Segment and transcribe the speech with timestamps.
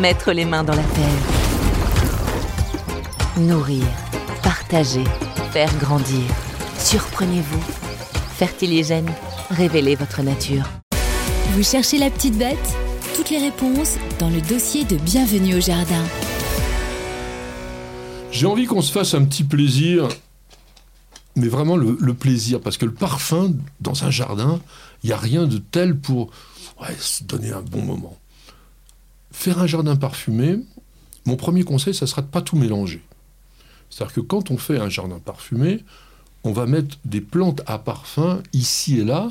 [0.00, 1.22] Mettre les mains dans la terre.
[3.38, 3.84] Nourrir,
[4.42, 5.04] partager,
[5.52, 6.22] faire grandir.
[6.78, 7.62] Surprenez-vous.
[8.36, 9.10] Fertiligène,
[9.48, 10.64] révélez votre nature.
[11.52, 12.58] Vous cherchez la petite bête?
[13.14, 16.04] Toutes les réponses dans le dossier de Bienvenue au Jardin.
[18.30, 20.08] J'ai envie qu'on se fasse un petit plaisir,
[21.36, 24.60] mais vraiment le, le plaisir, parce que le parfum dans un jardin,
[25.02, 26.30] il n'y a rien de tel pour
[26.82, 28.18] ouais, se donner un bon moment.
[29.36, 30.58] Faire un jardin parfumé,
[31.26, 33.02] mon premier conseil, ça sera de pas tout mélanger.
[33.90, 35.84] C'est-à-dire que quand on fait un jardin parfumé,
[36.42, 39.28] on va mettre des plantes à parfum ici et là,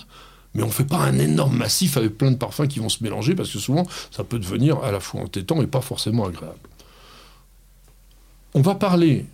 [0.53, 3.03] mais on ne fait pas un énorme massif avec plein de parfums qui vont se
[3.03, 6.59] mélanger, parce que souvent, ça peut devenir à la fois entêtant et pas forcément agréable.
[8.53, 9.25] On va parler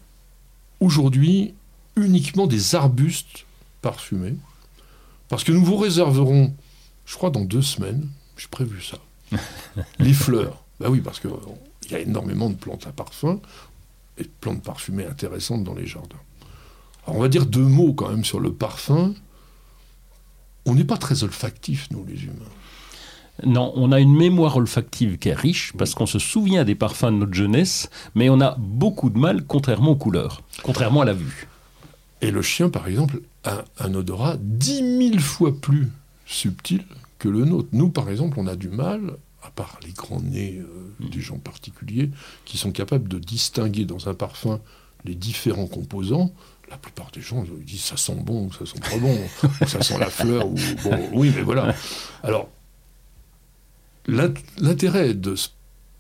[0.80, 1.54] aujourd'hui
[1.98, 3.46] uniquement des arbustes
[3.82, 4.36] parfumés,
[5.28, 6.56] parce que nous vous réserverons,
[7.06, 9.00] je crois dans deux semaines, j'ai prévu ça,
[10.00, 10.64] les fleurs.
[10.80, 11.32] Ben oui, parce qu'il
[11.90, 13.40] y a énormément de plantes à parfum
[14.18, 16.18] et de plantes parfumées intéressantes dans les jardins.
[17.06, 19.14] Alors on va dire deux mots quand même sur le parfum.
[20.66, 22.46] On n'est pas très olfactifs, nous les humains.
[23.44, 27.06] Non, on a une mémoire olfactive qui est riche parce qu'on se souvient des parfums
[27.06, 31.14] de notre jeunesse, mais on a beaucoup de mal, contrairement aux couleurs, contrairement à la
[31.14, 31.48] vue.
[32.22, 35.90] Et le chien, par exemple, a un odorat dix mille fois plus
[36.28, 36.84] subtil
[37.22, 37.70] que le nôtre.
[37.72, 41.38] Nous, par exemple, on a du mal, à part les grands nez euh, des gens
[41.38, 42.10] particuliers,
[42.46, 44.60] qui sont capables de distinguer dans un parfum
[45.06, 46.32] les différents composants.
[46.72, 49.16] La plupart des gens ils disent ça sent bon ou ça sent pas bon,
[49.62, 51.76] ou ça sent la fleur, ou bon, oui, mais voilà.
[52.24, 52.50] Alors,
[54.08, 55.50] l'int- l'intérêt de se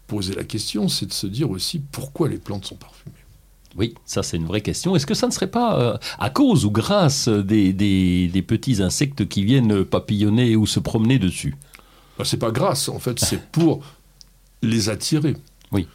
[0.07, 3.15] poser la question, c'est de se dire aussi pourquoi les plantes sont parfumées.
[3.77, 4.95] Oui, ça c'est une vraie question.
[4.95, 8.81] Est-ce que ça ne serait pas euh, à cause ou grâce des, des- des petits
[8.81, 11.55] insectes qui viennent papillonner ou se promener dessus
[12.17, 13.81] Ben, c'est pas grâce, en fait, c'est pour
[14.61, 15.35] les attirer.
[15.71, 15.87] Oui.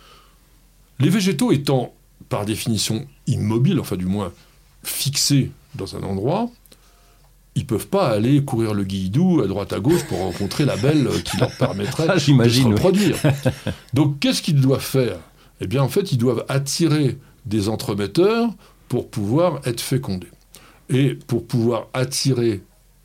[0.99, 1.93] Les végétaux étant,
[2.31, 4.33] par définition, immobiles, enfin du moins
[4.83, 6.49] fixés dans un endroit,
[7.55, 11.09] ils peuvent pas aller courir le guilledou à droite à gauche pour rencontrer la belle
[11.25, 13.17] qui leur permettrait Ah, de se reproduire.
[13.95, 15.19] Donc qu'est-ce qu'ils doivent faire?
[15.61, 18.51] Eh bien en fait, ils doivent attirer des entremetteurs
[18.89, 20.31] pour pouvoir être fécondés.
[20.89, 22.63] Et pour pouvoir attirer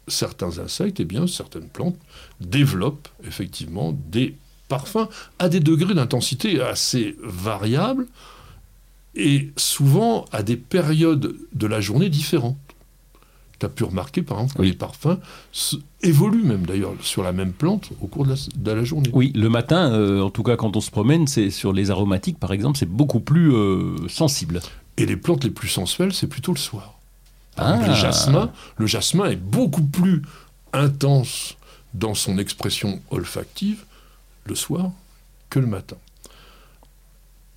[0.08, 1.98] certains insectes, eh bien certaines plantes
[2.40, 4.36] développent effectivement des
[4.68, 5.08] parfums
[5.40, 8.08] à des degrés d'intensité assez variables
[9.16, 12.58] et souvent à des périodes de la journée différentes.
[13.62, 14.70] Tu as pu remarquer par exemple que Oui.
[14.72, 15.20] les parfums
[16.02, 19.12] évoluent même d'ailleurs sur la même plante au cours de la, de la journée.
[19.14, 22.40] Oui, le matin, euh, en tout cas quand on se promène, c'est sur les aromatiques
[22.40, 24.62] par exemple, c'est beaucoup plus euh, sensible.
[24.98, 26.98] Et les plantes les plus sensuelles, c'est plutôt le soir.
[27.56, 27.72] Par Ah.
[27.76, 30.24] exemple, les jasmins, le jasmin est beaucoup plus
[30.74, 31.56] intense
[31.94, 33.84] dans son expression olfactive
[34.46, 34.90] le soir
[35.52, 35.98] que le matin.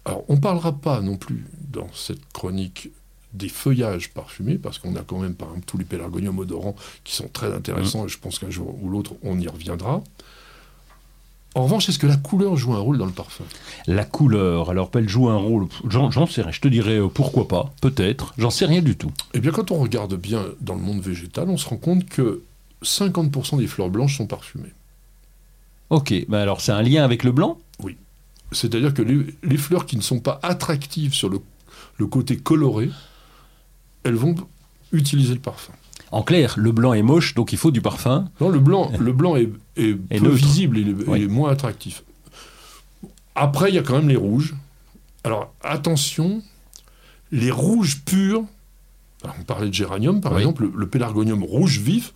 [0.05, 2.91] Alors, on ne parlera pas non plus dans cette chronique
[3.35, 7.15] des feuillages parfumés, parce qu'on a quand même, par exemple, tous les pélargoniums odorants qui
[7.15, 10.03] sont très intéressants, et je pense qu'un jour ou l'autre, on y reviendra.
[11.57, 13.45] En revanche, est-ce que la couleur joue un rôle dans le parfum?
[13.87, 17.47] La couleur, alors elle joue un rôle, j'en sais rien, je te dirais euh, pourquoi
[17.47, 19.13] pas, peut-être, j'en sais rien du tout.
[19.35, 22.43] Eh bien, quand on regarde bien dans le monde végétal, on se rend compte que
[22.83, 24.73] 50% des fleurs blanches sont parfumées.
[25.91, 27.59] Ok, alors c'est un lien avec le blanc?
[28.53, 31.41] C'est-à-dire que les, les fleurs qui ne sont pas attractives sur le,
[31.99, 32.91] le côté coloré,
[34.05, 34.35] elles vont
[34.93, 35.73] utiliser le parfum.
[36.13, 38.29] En clair, le blanc est moche, donc il faut du parfum.
[38.41, 40.37] Non, le blanc, le blanc est, est Et peu neutre.
[40.37, 41.27] visible et Oui.
[41.27, 42.05] moins attractif.
[43.35, 44.55] Après, il y a quand même les rouges.
[45.25, 46.43] Alors, attention,
[47.33, 48.45] les rouges purs,
[49.25, 50.39] alors, on parlait de géranium, par Oui.
[50.43, 52.13] exemple, le, le pélargonium rouge vif,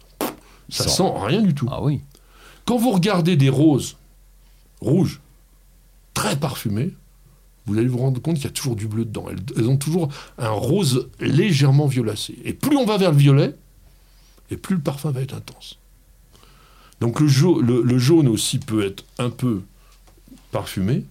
[0.68, 0.90] ça Sent.
[0.90, 1.66] sent rien du tout.
[1.70, 2.02] Ah oui.
[2.66, 3.96] Quand vous regardez des roses
[4.80, 5.20] rouges,
[6.14, 6.92] très parfumées,
[7.68, 9.26] vous allez vous rendre compte qu'il y a toujours du bleu dedans.
[9.30, 12.36] Elles, elles ont toujours un rose légèrement violacé.
[12.44, 13.54] Et plus on va vers le violet,
[14.50, 15.78] et plus le parfum va être intense.
[17.00, 19.62] Donc le, jau- le- le jaune aussi peut être un peu
[20.50, 21.04] parfumé.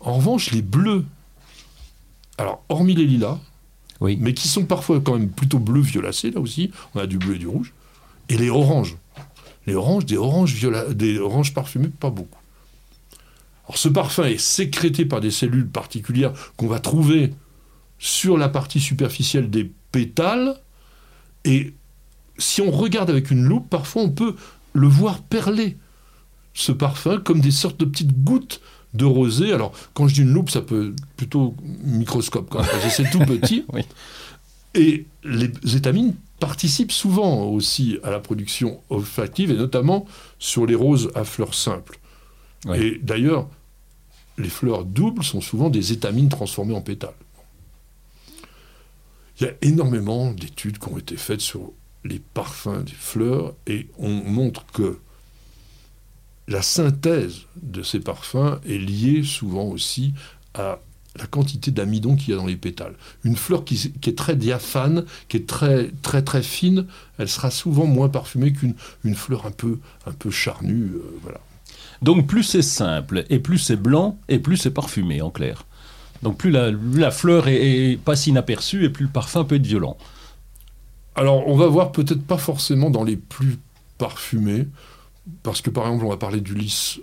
[0.00, 1.04] En revanche, les bleus,
[2.38, 3.38] alors hormis les lilas,
[4.00, 4.18] Oui.
[4.20, 7.36] mais qui sont parfois quand même plutôt bleu violacés, là aussi, on a du bleu
[7.36, 7.72] et du rouge,
[8.28, 8.96] et les oranges.
[9.66, 12.40] Les oranges, des oranges, viola- des oranges parfumées, pas beaucoup.
[13.72, 17.32] Alors, ce parfum est sécrété par des cellules particulières qu'on va trouver
[17.98, 20.60] sur la partie superficielle des pétales.
[21.46, 21.72] Et
[22.36, 24.36] si on regarde avec une loupe, parfois on peut
[24.74, 25.78] le voir perler,
[26.52, 28.60] ce parfum, comme des sortes de petites gouttes
[28.92, 29.54] de rosée.
[29.54, 33.64] Alors, quand je dis une loupe, ça peut plutôt microscope, quand c'est tout petit.
[33.72, 33.84] Oui.
[34.74, 40.04] Et les étamines participent souvent aussi à la production olfactive, et notamment
[40.38, 41.98] sur les roses à fleurs simples.
[42.66, 42.78] Oui.
[42.78, 43.48] Et d'ailleurs,
[44.38, 47.14] les fleurs doubles sont souvent des étamines transformées en pétales.
[49.40, 51.72] Il y a énormément d'études qui ont été faites sur
[52.04, 54.98] les parfums des fleurs et on montre que
[56.48, 60.12] la synthèse de ces parfums est liée souvent aussi
[60.54, 60.80] à
[61.16, 62.94] la quantité d'amidon qu'il y a dans les pétales.
[63.24, 66.86] Une fleur qui, est très diaphane, qui est très très très fine,
[67.18, 68.74] elle sera souvent moins parfumée qu'une
[69.04, 70.92] une fleur un peu un peu charnue.
[70.94, 71.40] euh, voilà.
[72.02, 75.64] Donc plus c'est simple, et plus c'est blanc, et plus c'est parfumé, en clair.
[76.22, 79.66] Donc plus la, la fleur est, est passe inaperçue, et plus le parfum peut être
[79.66, 79.96] violent.
[81.14, 83.58] Alors, on va voir peut-être pas forcément dans les plus
[83.98, 84.66] parfumés,
[85.42, 87.00] parce que par exemple, on va parler du lys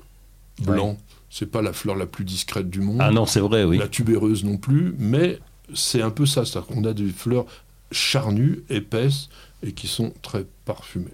[0.61, 0.97] blanc.
[1.29, 2.97] C'est pas la fleur la plus discrète du monde.
[2.99, 3.77] Ah non, c'est vrai, oui.
[3.77, 5.39] La tubéreuse non plus, mais
[5.75, 6.43] c'est un peu ça.
[6.43, 7.45] C'est-à-dire qu'on a des fleurs
[7.91, 9.29] charnues, épaisses,
[9.61, 11.13] et qui sont très parfumées.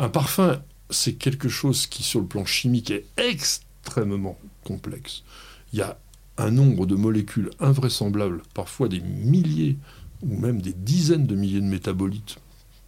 [0.00, 5.22] Un parfum, c'est quelque chose qui, sur le plan chimique, est extrêmement complexe.
[5.72, 5.98] Il y a
[6.38, 9.76] un nombre de molécules invraisemblables, parfois des milliers
[10.22, 12.38] ou même des dizaines de milliers de métabolites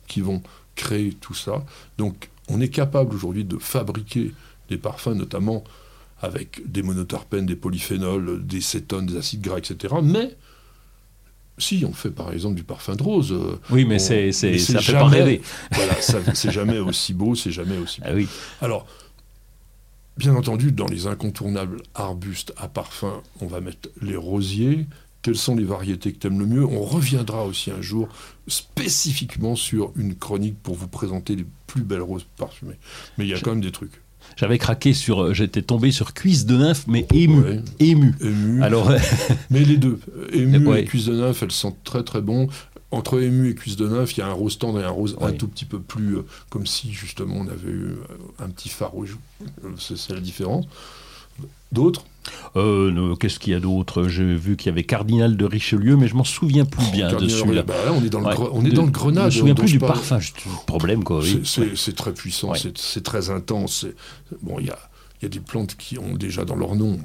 [0.06, 0.42] qui vont
[0.74, 1.64] créer tout ça.
[1.98, 4.32] Donc on est capable aujourd'hui de fabriquer
[4.68, 5.64] des parfums, notamment
[6.20, 9.94] avec des monoterpènes, des polyphénols, des cétones, des acides gras, etc.
[10.02, 10.36] Mais
[11.60, 14.80] si on fait par exemple du parfum de rose, euh, Oui, mais c'est, ça c'est
[14.82, 15.40] fait pas rêver.
[15.72, 15.94] voilà,
[16.34, 18.26] c'est jamais aussi beau, c'est jamais aussi Ah oui.
[18.60, 18.86] alors,
[20.16, 24.86] bien entendu, dans les incontournables arbustes à parfum, on va mettre les rosiers.
[25.22, 26.64] Quelles sont les variétés que tu aimes le mieux?
[26.64, 28.08] On reviendra aussi un jour
[28.48, 32.78] spécifiquement sur une chronique pour vous présenter les plus belles roses parfumées.
[33.18, 34.00] Mais il y a quand même des trucs.
[34.36, 35.22] J'avais craqué sur.
[35.22, 37.40] euh, J'étais tombé sur cuisse de nymphe, mais ému.
[37.40, 37.60] Ouais.
[37.78, 38.14] Ému.
[38.20, 38.62] Ému.
[38.62, 38.90] Alors,
[39.50, 39.98] Mais les deux,
[40.32, 40.82] ému Ouais.
[40.82, 42.48] et cuisse de nymphe, elles sentent très très bon.
[42.92, 45.16] Entre ému et cuisse de nymphe, il y a un rose tendre et un rose
[45.20, 47.96] un tout petit peu plus, euh, comme si justement on avait eu euh,
[48.40, 48.92] un petit phare.
[49.00, 49.06] Euh,
[49.78, 50.64] C'est c'est la différence.
[51.72, 52.04] D'autres
[52.56, 54.06] euh, qu'est-ce qu'il y a d'autre?
[54.08, 57.26] J'ai vu qu'il y avait Cardinal de Richelieu, mais je m'en souviens plus bien de
[57.28, 57.62] celui-là.
[57.62, 58.34] bah là, on est dans le, Ouais.
[58.52, 59.30] on est De- dans le grenade.
[59.30, 59.92] Je me souviens plus je du parle.
[59.94, 61.20] parfum, le problème, quoi.
[61.20, 61.42] Oui.
[61.44, 62.58] C'est- très puissant, Ouais.
[62.76, 63.86] c'est- très intense.
[64.42, 64.78] Bon, il y a,
[65.22, 66.98] y a des plantes qui ont déjà dans leur nom.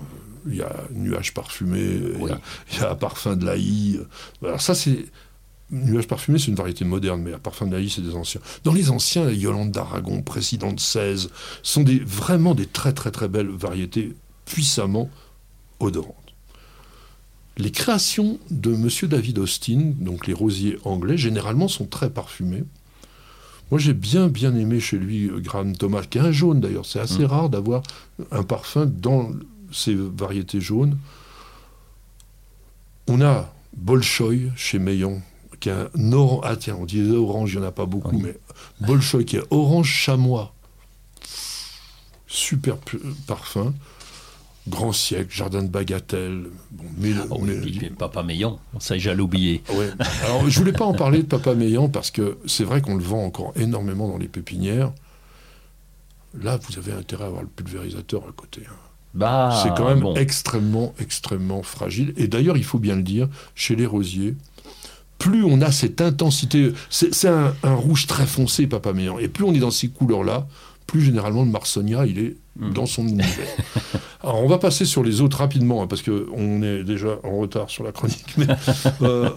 [0.47, 2.31] Il y a nuage parfumé, il y Oui.
[2.79, 3.99] y, a parfum de l'aïe.
[4.43, 5.05] Alors ça, c'est...
[5.71, 8.41] Nuage parfumé, c'est une variété moderne, mais à parfum de l'aïe, c'est des anciens.
[8.63, 11.29] Dans les anciens, Yolande d'Aragon, Président de 16,
[11.63, 14.15] sont des, vraiment des très très très belles variétés
[14.45, 15.09] puissamment
[15.79, 16.15] odorantes.
[17.57, 22.63] Les créations de Monsieur David Austin, donc les rosiers anglais, généralement sont très parfumés.
[23.71, 26.85] Moi, j'ai bien, bien aimé chez lui euh, Graham Thomas, qui est un jaune d'ailleurs.
[26.85, 27.25] C'est assez Mm.
[27.25, 27.81] rare d'avoir
[28.31, 29.31] un parfum dans
[29.71, 30.97] ces variétés jaunes.
[33.07, 35.21] On a Bolshoi chez Meillan,
[35.59, 36.41] qui est un orange.
[36.43, 38.21] Ah tiens, on dit orange, il n'y en a pas beaucoup, Oui.
[38.23, 38.37] mais
[38.87, 40.53] Bolshoi qui est orange chamois.
[42.27, 42.77] Super
[43.27, 43.73] parfum.
[44.67, 46.45] Grand siècle, jardin de bagatelle.
[46.71, 49.61] Bon, mais, Oh mais- Papa Meillan, ça j'allais oublier.
[49.75, 49.91] Ouais.
[50.23, 53.03] Alors, je voulais pas en parler de Papa Meillan parce que c'est vrai qu'on le
[53.03, 54.91] vend encore énormément dans les pépinières.
[56.41, 58.63] Là, vous avez intérêt à avoir le pulvérisateur à côté.
[58.67, 58.73] hein.
[59.13, 60.15] Bah, c'est quand même bon.
[60.15, 62.13] extrêmement, extrêmement fragile.
[62.17, 64.35] Et d'ailleurs, il faut bien le dire, chez les rosiers,
[65.17, 69.43] plus on a cette intensité, c'est un, un rouge très foncé, Papa Meillan, et plus
[69.45, 70.47] on est dans ces couleurs-là,
[70.87, 72.71] plus généralement le Marsonia, il est Mm.
[72.71, 73.27] dans son univers.
[74.23, 77.69] Alors, on va passer sur les autres rapidement, hein, parce qu'on est déjà en retard
[77.69, 78.47] sur la chronique, mais
[79.01, 79.29] euh,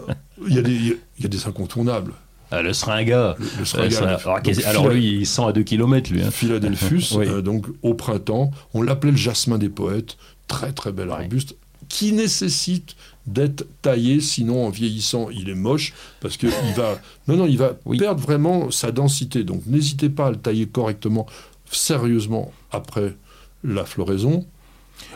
[0.47, 0.70] il y, a des-
[1.18, 2.12] il y a des incontournables.
[2.52, 3.35] Ah, le seringa.
[3.40, 6.23] Le, le Euh, alors, donc lui, il sent à 2 km, lui.
[6.23, 6.30] hein.
[6.30, 7.26] Philadelphus, Oui.
[7.26, 8.52] euh, donc au printemps.
[8.73, 10.16] On l'appelait le jasmin des poètes.
[10.47, 11.14] Très très bel Ouais.
[11.14, 11.56] arbuste
[11.88, 12.95] qui nécessite
[13.26, 17.59] d'être taillé, sinon en vieillissant il est moche parce que il va, non non, il
[17.59, 17.99] va Oui.
[17.99, 19.45] perdre vraiment sa densité.
[19.45, 21.26] Donc n'hésitez pas à le tailler correctement,
[21.71, 23.14] sérieusement après
[23.64, 24.45] la floraison.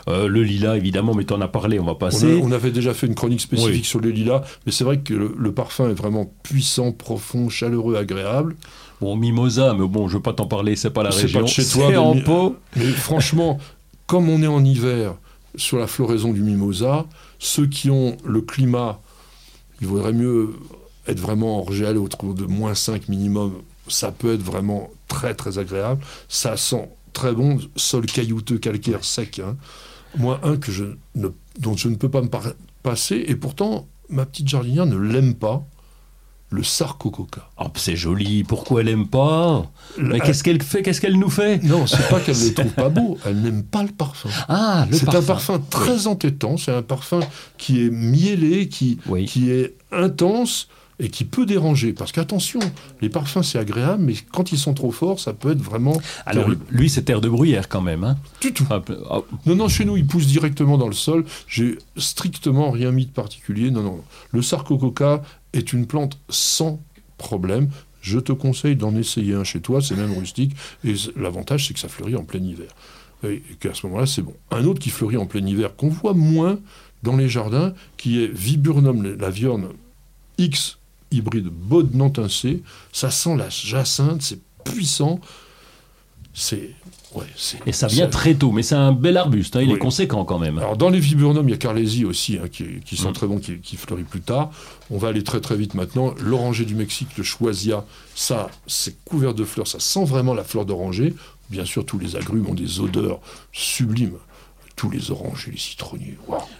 [0.07, 2.39] Euh, le lilas, évidemment, mais t'en as parlé, on va On, a- passer.
[2.41, 3.83] on avait déjà fait une chronique spécifique Oui.
[3.83, 7.95] sur les lilas, mais c'est vrai que le, le parfum est vraiment puissant, profond, chaleureux,
[7.95, 8.55] agréable.
[9.01, 11.39] Bon, mimosa, mais bon, je veux pas t'en parler, c'est pas la C'est région.
[11.41, 12.55] pas de chez toi, C'est mais en pot.
[12.77, 13.59] Mais franchement,
[14.07, 15.15] comme on est en hiver
[15.55, 17.05] sur la floraison du mimosa,
[17.39, 18.99] ceux qui ont le climat,
[19.81, 20.53] il vaudrait mieux
[21.07, 23.53] être vraiment en gel autour de moins 5 minimum.
[23.87, 26.03] Ça peut être vraiment très très agréable.
[26.29, 29.39] Ça sent très bon, sol caillouteux, calcaire, sec.
[29.39, 29.57] hein.
[30.17, 31.29] Moi, un que je ne,
[31.59, 32.29] dont je ne peux pas me
[32.83, 35.65] passer, et pourtant, ma petite jardinière ne l'aime pas,
[36.53, 37.49] le sarcococa.
[37.59, 39.65] Oh, c'est joli, pourquoi elle aime pas
[39.97, 42.71] Mais qu'est-ce qu'elle fait Qu'est-ce qu'elle nous fait Non, c'est pas qu'elle ne le trouve
[42.73, 44.29] pas beau, elle n'aime pas le parfum.
[44.47, 47.21] Ah, le C'est un parfum très entêtant, c'est un parfum
[47.57, 49.25] qui est miellé, qui, Oui.
[49.25, 50.67] qui est intense
[50.99, 51.93] et qui peut déranger.
[51.93, 52.59] Parce qu'attention,
[53.01, 56.45] les parfums c'est agréable, mais quand ils sont trop forts, ça peut être vraiment Alors,
[56.45, 56.65] terrible.
[56.69, 58.03] lui, c'est terre de bruyère quand même.
[58.03, 58.65] Hein du tout.
[58.85, 61.25] Peu- oh, Non, non, chez nous, il pousse directement dans le sol.
[61.47, 63.71] J'ai strictement rien mis de particulier.
[63.71, 64.01] Non, non.
[64.31, 65.21] Le sarcococa
[65.53, 66.79] est une plante sans
[67.17, 67.69] problème.
[68.01, 70.55] Je te conseille d'en essayer un chez toi, c'est même rustique.
[70.83, 72.67] Et l'avantage, c'est que ça fleurit en plein hiver.
[73.25, 74.33] Et qu'à ce moment-là, c'est bon.
[74.51, 76.59] Un autre qui fleurit en plein hiver, qu'on voit moins
[77.03, 79.69] dans les jardins, qui est Viburnum la viorne
[80.37, 80.79] X
[81.13, 82.63] hybride bodnantincé.
[82.91, 85.19] Ça sent la jacinthe, c'est puissant.
[86.33, 86.71] C'est.
[87.13, 87.59] Ouais, c'est.
[87.67, 89.75] Et ça vient très tôt, mais c'est un bel arbuste, hein, il Oui.
[89.75, 90.57] est conséquent quand même.
[90.57, 93.13] alors dans les viburnums, il y a Carlésie aussi, hein, qui, qui sont Mm.
[93.13, 94.49] très bons, qui, qui fleurit plus tard.
[94.89, 96.15] On va aller très très vite maintenant.
[96.19, 100.65] L'oranger du Mexique, le choisia, ça, c'est couvert de fleurs, ça sent vraiment la fleur
[100.65, 101.13] d'oranger.
[101.51, 103.19] Bien sûr, tous les agrumes ont des odeurs
[103.51, 104.17] sublimes.
[104.75, 106.17] Tous les orangers, les citronniers.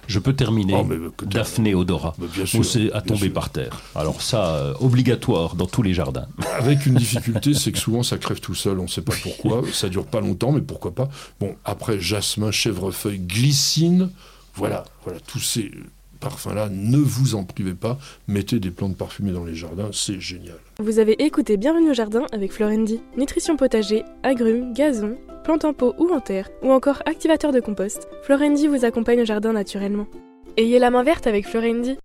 [0.07, 0.75] Je peux terminer.
[0.77, 2.15] Oh, mais, Daphné odora.
[2.53, 3.81] Où c'est à tomber par terre.
[3.95, 6.27] Alors ça, euh, obligatoire dans tous les jardins.
[6.57, 9.63] Avec une difficulté, c'est que souvent ça crève tout seul, on ne sait pas pourquoi.
[9.73, 11.09] Ça dure pas longtemps, mais pourquoi pas.
[11.39, 14.11] Bon, après jasmin, chèvrefeuille, glycine,
[14.55, 15.71] voilà, voilà, tous ces
[16.23, 17.99] parfums-là, ne vous en privez pas.
[18.27, 20.55] Mettez des plantes parfumées dans les jardins, c'est génial.
[20.79, 23.01] Vous avez écouté Bienvenue au jardin avec Florendi.
[23.17, 28.07] Nutrition potager, agrumes, gazon, plantes en pot ou en terre, ou encore activateur de compost,
[28.23, 30.07] Florendi vous accompagne au jardin naturellement.
[30.55, 31.97] Ayez la main verte avec Florendi.